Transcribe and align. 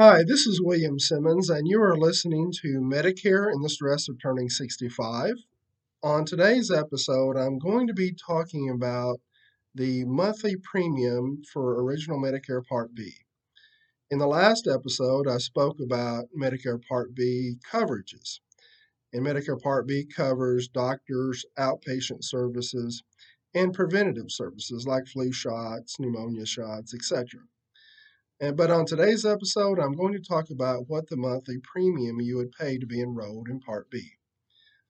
Hi, 0.00 0.22
this 0.26 0.46
is 0.46 0.58
William 0.58 0.98
Simmons, 0.98 1.50
and 1.50 1.68
you 1.68 1.78
are 1.82 1.98
listening 1.98 2.50
to 2.62 2.80
Medicare 2.80 3.52
and 3.52 3.62
the 3.62 3.68
Stress 3.68 4.08
of 4.08 4.16
Turning 4.18 4.48
65. 4.48 5.34
On 6.02 6.24
today's 6.24 6.70
episode, 6.70 7.36
I'm 7.36 7.58
going 7.58 7.86
to 7.88 7.92
be 7.92 8.10
talking 8.10 8.70
about 8.70 9.20
the 9.74 10.06
monthly 10.06 10.56
premium 10.56 11.42
for 11.52 11.78
Original 11.84 12.18
Medicare 12.18 12.64
Part 12.64 12.94
B. 12.94 13.12
In 14.10 14.18
the 14.18 14.26
last 14.26 14.66
episode, 14.66 15.28
I 15.28 15.36
spoke 15.36 15.76
about 15.78 16.30
Medicare 16.34 16.80
Part 16.88 17.14
B 17.14 17.56
coverages. 17.70 18.40
And 19.12 19.26
Medicare 19.26 19.60
Part 19.60 19.86
B 19.86 20.06
covers 20.06 20.68
doctors, 20.68 21.44
outpatient 21.58 22.24
services, 22.24 23.02
and 23.54 23.74
preventative 23.74 24.30
services 24.30 24.86
like 24.86 25.06
flu 25.06 25.32
shots, 25.32 26.00
pneumonia 26.00 26.46
shots, 26.46 26.94
etc. 26.94 27.42
And, 28.42 28.56
but 28.56 28.72
on 28.72 28.86
today's 28.86 29.24
episode, 29.24 29.78
I'm 29.78 29.94
going 29.94 30.14
to 30.14 30.18
talk 30.18 30.50
about 30.50 30.88
what 30.88 31.08
the 31.08 31.16
monthly 31.16 31.58
premium 31.62 32.20
you 32.20 32.38
would 32.38 32.50
pay 32.50 32.76
to 32.76 32.86
be 32.86 33.00
enrolled 33.00 33.48
in 33.48 33.60
Part 33.60 33.88
B. 33.88 34.14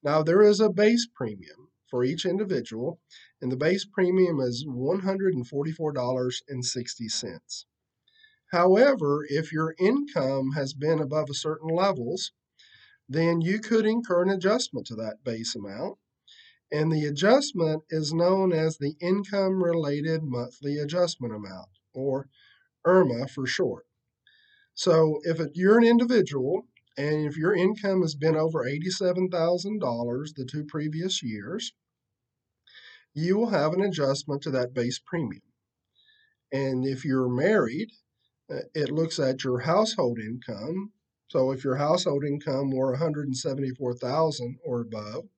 Now, 0.02 0.22
there 0.22 0.40
is 0.40 0.58
a 0.58 0.70
base 0.70 1.06
premium 1.14 1.68
for 1.90 2.02
each 2.02 2.24
individual, 2.24 2.98
and 3.42 3.52
the 3.52 3.58
base 3.58 3.84
premium 3.84 4.40
is 4.40 4.64
$144.60. 4.66 7.64
However, 8.52 9.26
if 9.28 9.52
your 9.52 9.74
income 9.78 10.52
has 10.52 10.72
been 10.72 10.98
above 10.98 11.28
a 11.28 11.34
certain 11.34 11.68
levels, 11.68 12.32
then 13.06 13.42
you 13.42 13.60
could 13.60 13.84
incur 13.84 14.22
an 14.22 14.30
adjustment 14.30 14.86
to 14.86 14.94
that 14.94 15.24
base 15.24 15.54
amount. 15.54 15.98
And 16.72 16.90
the 16.90 17.04
adjustment 17.04 17.82
is 17.90 18.14
known 18.14 18.54
as 18.54 18.78
the 18.78 18.94
income 18.98 19.62
related 19.62 20.22
monthly 20.22 20.78
adjustment 20.78 21.34
amount, 21.34 21.68
or 21.92 22.30
IRMAA 22.86 23.30
for 23.30 23.46
short. 23.46 23.86
So 24.74 25.20
if 25.24 25.40
it, 25.40 25.52
you're 25.54 25.78
an 25.78 25.84
individual 25.84 26.66
and 26.96 27.26
if 27.26 27.36
your 27.36 27.54
income 27.54 28.02
has 28.02 28.14
been 28.14 28.36
over 28.36 28.64
$87,000 28.64 30.34
the 30.34 30.44
two 30.44 30.64
previous 30.64 31.22
years, 31.22 31.72
you 33.14 33.38
will 33.38 33.50
have 33.50 33.72
an 33.72 33.80
adjustment 33.80 34.42
to 34.42 34.50
that 34.50 34.74
base 34.74 34.98
premium. 34.98 35.42
And 36.52 36.84
if 36.86 37.04
you're 37.04 37.28
married, 37.28 37.90
uh, 38.50 38.60
it 38.74 38.90
looks 38.90 39.18
at 39.18 39.44
your 39.44 39.60
household 39.60 40.18
income. 40.18 40.92
So 41.28 41.50
if 41.50 41.64
your 41.64 41.76
household 41.76 42.24
income 42.24 42.70
were 42.70 42.90
174,000 42.90 44.58
or 44.64 44.82
above 44.82 45.28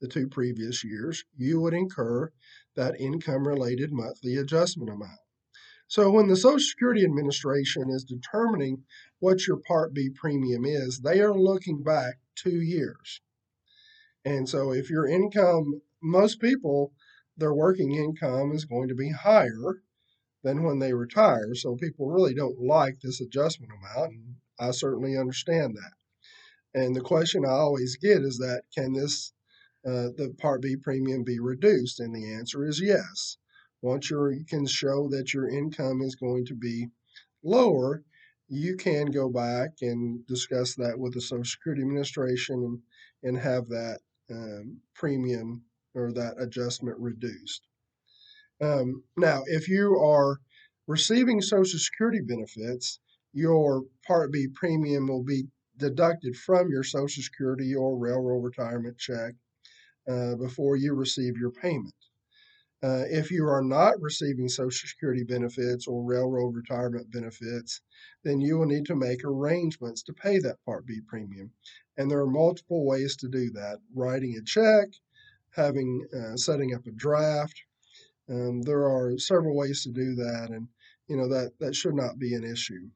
the 0.00 0.08
two 0.08 0.28
previous 0.28 0.82
years, 0.82 1.24
you 1.36 1.60
would 1.60 1.74
incur 1.74 2.32
that 2.74 3.00
income 3.00 3.46
related 3.46 3.92
monthly 3.92 4.36
adjustment 4.36 4.90
amount. 4.90 5.20
So 5.88 6.10
when 6.10 6.26
the 6.26 6.36
Social 6.36 6.58
Security 6.58 7.04
Administration 7.04 7.90
is 7.90 8.04
determining 8.04 8.84
what 9.20 9.46
your 9.46 9.58
Part 9.58 9.94
B 9.94 10.10
premium 10.10 10.64
is, 10.64 11.00
they 11.00 11.20
are 11.20 11.34
looking 11.34 11.82
back 11.82 12.18
two 12.34 12.60
years. 12.60 13.20
And 14.24 14.48
so 14.48 14.72
if 14.72 14.90
your 14.90 15.06
income, 15.06 15.80
most 16.02 16.40
people, 16.40 16.92
their 17.36 17.54
working 17.54 17.92
income 17.92 18.52
is 18.52 18.64
going 18.64 18.88
to 18.88 18.94
be 18.94 19.10
higher 19.10 19.82
than 20.42 20.64
when 20.64 20.80
they 20.80 20.92
retire. 20.92 21.54
So 21.54 21.76
people 21.76 22.10
really 22.10 22.34
don't 22.34 22.60
like 22.60 23.00
this 23.00 23.20
adjustment 23.20 23.72
amount, 23.72 24.12
and 24.12 24.34
I 24.58 24.72
certainly 24.72 25.16
understand 25.16 25.76
that. 25.76 26.80
And 26.80 26.94
the 26.94 27.00
question 27.00 27.44
I 27.44 27.50
always 27.50 27.96
get 27.96 28.22
is 28.22 28.38
that 28.38 28.62
can 28.74 28.92
this 28.92 29.32
uh, 29.86 30.10
the 30.16 30.34
Part 30.38 30.62
B 30.62 30.76
premium 30.76 31.22
be 31.22 31.38
reduced? 31.38 32.00
And 32.00 32.14
the 32.14 32.34
answer 32.34 32.66
is 32.66 32.80
yes. 32.80 33.38
Once 33.82 34.10
you 34.10 34.44
can 34.48 34.66
show 34.66 35.08
that 35.08 35.32
your 35.34 35.48
income 35.48 36.02
is 36.02 36.14
going 36.14 36.44
to 36.44 36.54
be 36.54 36.88
lower, 37.42 38.02
you 38.48 38.76
can 38.76 39.06
go 39.06 39.28
back 39.28 39.70
and 39.82 40.24
discuss 40.26 40.74
that 40.74 40.98
with 40.98 41.14
the 41.14 41.20
Social 41.20 41.44
Security 41.44 41.82
Administration 41.82 42.62
and, 42.62 42.78
and 43.22 43.38
have 43.38 43.68
that 43.68 43.98
um, 44.30 44.80
premium 44.94 45.62
or 45.94 46.12
that 46.12 46.34
adjustment 46.38 46.96
reduced. 46.98 47.66
Um, 48.60 49.02
now, 49.16 49.42
if 49.46 49.68
you 49.68 49.98
are 49.98 50.40
receiving 50.86 51.40
Social 51.40 51.78
Security 51.78 52.20
benefits, 52.20 53.00
your 53.32 53.82
Part 54.06 54.32
B 54.32 54.46
premium 54.54 55.06
will 55.08 55.24
be 55.24 55.44
deducted 55.76 56.36
from 56.36 56.70
your 56.70 56.82
Social 56.82 57.22
Security 57.22 57.74
or 57.74 57.98
railroad 57.98 58.42
retirement 58.44 58.96
check 58.96 59.34
uh, 60.08 60.36
before 60.36 60.76
you 60.76 60.94
receive 60.94 61.36
your 61.36 61.50
payment. 61.50 61.94
Uh, 62.82 63.04
if 63.08 63.30
you 63.30 63.46
are 63.46 63.62
not 63.62 64.00
receiving 64.00 64.48
Social 64.48 64.88
Security 64.88 65.24
benefits 65.24 65.86
or 65.86 66.04
railroad 66.04 66.54
retirement 66.54 67.10
benefits, 67.10 67.80
then 68.22 68.40
you 68.40 68.58
will 68.58 68.66
need 68.66 68.84
to 68.86 68.94
make 68.94 69.24
arrangements 69.24 70.02
to 70.02 70.12
pay 70.12 70.38
that 70.40 70.62
Part 70.64 70.86
B 70.86 71.00
premium. 71.06 71.50
And 71.96 72.10
there 72.10 72.20
are 72.20 72.30
multiple 72.30 72.84
ways 72.84 73.16
to 73.16 73.28
do 73.28 73.50
that 73.52 73.78
writing 73.94 74.36
a 74.36 74.44
check, 74.44 74.88
having 75.50 76.06
uh, 76.14 76.36
setting 76.36 76.74
up 76.74 76.86
a 76.86 76.90
draft. 76.90 77.58
Um, 78.28 78.62
there 78.62 78.84
are 78.84 79.18
several 79.18 79.56
ways 79.56 79.82
to 79.84 79.90
do 79.90 80.14
that, 80.16 80.48
and 80.50 80.68
you 81.08 81.16
know 81.16 81.28
that 81.28 81.52
that 81.60 81.74
should 81.74 81.94
not 81.94 82.18
be 82.18 82.34
an 82.34 82.44
issue. 82.44 82.90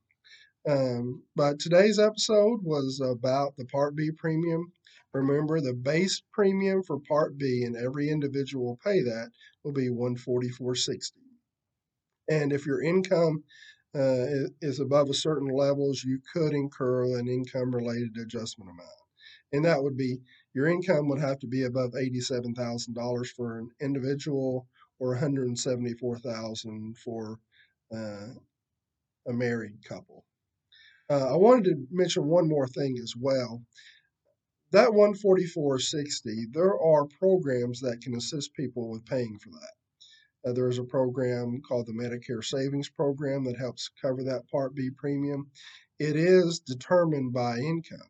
Um, 0.68 1.22
but 1.34 1.58
today's 1.58 1.98
episode 1.98 2.60
was 2.62 3.00
about 3.00 3.56
the 3.56 3.64
Part 3.64 3.96
B 3.96 4.10
premium. 4.10 4.72
Remember, 5.12 5.60
the 5.60 5.74
base 5.74 6.22
premium 6.32 6.82
for 6.82 6.98
Part 7.00 7.36
B, 7.36 7.64
and 7.64 7.76
every 7.76 8.10
individual 8.10 8.66
will 8.66 8.80
pay 8.84 9.02
that, 9.02 9.30
will 9.64 9.72
be 9.72 9.88
144.60. 9.88 11.12
And 12.28 12.52
if 12.52 12.64
your 12.64 12.82
income 12.82 13.42
uh, 13.94 14.46
is 14.60 14.78
above 14.78 15.10
a 15.10 15.14
certain 15.14 15.48
levels, 15.48 16.04
you 16.04 16.20
could 16.32 16.52
incur 16.52 17.18
an 17.18 17.26
income 17.28 17.74
related 17.74 18.16
adjustment 18.18 18.70
amount. 18.70 18.88
And 19.52 19.64
that 19.64 19.82
would 19.82 19.96
be 19.96 20.20
your 20.54 20.68
income 20.68 21.08
would 21.08 21.20
have 21.20 21.40
to 21.40 21.48
be 21.48 21.64
above 21.64 21.92
$87,000 21.92 23.26
for 23.28 23.58
an 23.58 23.70
individual 23.80 24.68
or 25.00 25.10
174,000 25.10 26.96
for 26.98 27.38
uh, 27.92 28.28
a 29.26 29.32
married 29.32 29.84
couple. 29.84 30.24
Uh, 31.10 31.32
I 31.32 31.36
wanted 31.36 31.64
to 31.64 31.86
mention 31.90 32.26
one 32.26 32.48
more 32.48 32.68
thing 32.68 32.96
as 33.02 33.14
well. 33.16 33.62
That 34.72 34.90
144.60, 34.90 36.52
there 36.52 36.78
are 36.80 37.04
programs 37.18 37.80
that 37.80 38.00
can 38.02 38.14
assist 38.14 38.54
people 38.54 38.88
with 38.88 39.04
paying 39.04 39.36
for 39.38 39.50
that. 39.50 40.48
Uh, 40.48 40.52
there's 40.52 40.78
a 40.78 40.84
program 40.84 41.60
called 41.66 41.86
the 41.86 41.92
Medicare 41.92 42.44
Savings 42.44 42.88
Program 42.88 43.44
that 43.44 43.58
helps 43.58 43.90
cover 44.00 44.22
that 44.24 44.48
Part 44.48 44.74
B 44.74 44.90
premium. 44.96 45.50
It 45.98 46.16
is 46.16 46.60
determined 46.60 47.32
by 47.32 47.58
income. 47.58 48.08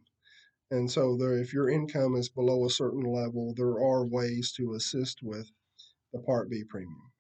And 0.70 0.88
so, 0.88 1.16
there, 1.16 1.38
if 1.38 1.52
your 1.52 1.68
income 1.68 2.14
is 2.14 2.28
below 2.28 2.66
a 2.66 2.70
certain 2.70 3.02
level, 3.02 3.54
there 3.56 3.80
are 3.80 4.06
ways 4.06 4.52
to 4.58 4.74
assist 4.74 5.20
with 5.22 5.50
the 6.12 6.20
Part 6.20 6.50
B 6.50 6.62
premium. 6.68 7.10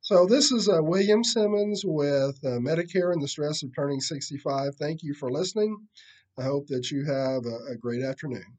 So, 0.00 0.26
this 0.26 0.50
is 0.50 0.68
uh, 0.68 0.82
William 0.82 1.22
Simmons 1.22 1.82
with 1.84 2.38
uh, 2.44 2.58
Medicare 2.58 3.12
and 3.12 3.22
the 3.22 3.28
Stress 3.28 3.62
of 3.62 3.74
Turning 3.74 4.00
65. 4.00 4.74
Thank 4.76 5.02
you 5.02 5.14
for 5.14 5.30
listening. 5.30 5.86
I 6.38 6.44
hope 6.44 6.66
that 6.68 6.90
you 6.90 7.04
have 7.04 7.44
a, 7.46 7.72
a 7.72 7.76
great 7.76 8.02
afternoon. 8.02 8.58